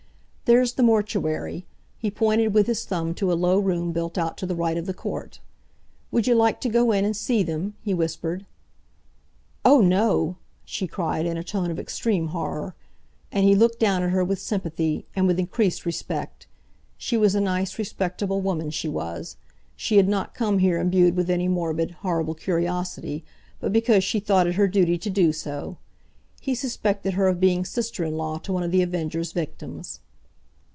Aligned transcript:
"There's 0.57 0.73
the 0.73 0.83
mortuary"—he 0.83 2.11
pointed 2.11 2.53
with 2.53 2.67
his 2.67 2.83
thumb 2.83 3.13
to 3.13 3.31
a 3.31 3.35
low 3.39 3.57
room 3.57 3.93
built 3.93 4.17
out 4.17 4.35
to 4.39 4.45
the 4.45 4.53
right 4.53 4.75
of 4.77 4.85
the 4.85 4.93
court. 4.93 5.39
"Would 6.11 6.27
you 6.27 6.35
like 6.35 6.59
to 6.59 6.67
go 6.67 6.91
in 6.91 7.05
and 7.05 7.15
see 7.15 7.41
them?" 7.41 7.75
he 7.79 7.93
whispered. 7.93 8.45
"Oh, 9.63 9.79
no!" 9.79 10.35
she 10.65 10.87
cried, 10.87 11.25
in 11.25 11.37
a 11.37 11.41
tone 11.45 11.71
of 11.71 11.79
extreme 11.79 12.27
horror. 12.35 12.75
And 13.31 13.45
he 13.45 13.55
looked 13.55 13.79
down 13.79 14.03
at 14.03 14.09
her 14.09 14.25
with 14.25 14.41
sympathy, 14.41 15.05
and 15.15 15.25
with 15.25 15.39
increased 15.39 15.85
respect. 15.85 16.47
She 16.97 17.15
was 17.15 17.33
a 17.33 17.39
nice, 17.39 17.79
respectable 17.79 18.41
woman, 18.41 18.71
she 18.71 18.89
was. 18.89 19.37
She 19.77 19.95
had 19.95 20.09
not 20.09 20.33
come 20.35 20.57
here 20.59 20.79
imbued 20.79 21.15
with 21.15 21.29
any 21.29 21.47
morbid, 21.47 21.91
horrible 22.01 22.35
curiosity, 22.35 23.23
but 23.61 23.71
because 23.71 24.03
she 24.03 24.19
thought 24.19 24.47
it 24.47 24.55
her 24.55 24.67
duty 24.67 24.97
to 24.97 25.09
do 25.09 25.31
so. 25.31 25.77
He 26.41 26.55
suspected 26.55 27.13
her 27.13 27.29
of 27.29 27.39
being 27.39 27.63
sister 27.63 28.03
in 28.03 28.17
law 28.17 28.37
to 28.39 28.51
one 28.51 28.63
of 28.63 28.71
The 28.71 28.81
Avenger's 28.81 29.31
victims. 29.31 30.01